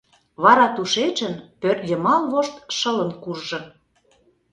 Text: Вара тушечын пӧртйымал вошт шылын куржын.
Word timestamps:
Вара 0.43 0.67
тушечын 0.75 1.33
пӧртйымал 1.61 2.21
вошт 2.31 2.55
шылын 2.77 3.11
куржын. 3.23 3.63